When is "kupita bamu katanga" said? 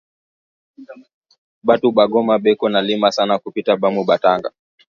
3.43-4.49